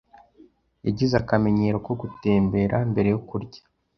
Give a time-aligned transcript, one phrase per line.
[0.85, 3.61] Yagize akamenyero ko gutembera mbere yo kurya.